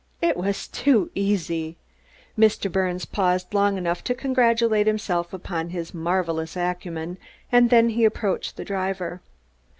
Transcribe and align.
It 0.19 0.35
was 0.35 0.67
too 0.67 1.11
easy! 1.13 1.77
Mr. 2.35 2.71
Birnes 2.71 3.05
paused 3.05 3.53
long 3.53 3.77
enough 3.77 4.03
to 4.05 4.15
congratulate 4.15 4.87
himself 4.87 5.31
upon 5.31 5.69
his 5.69 5.93
marvelous 5.93 6.57
acumen, 6.57 7.19
and 7.51 7.69
then 7.69 7.89
he 7.89 8.03
approached 8.03 8.57
the 8.57 8.65
driver. 8.65 9.21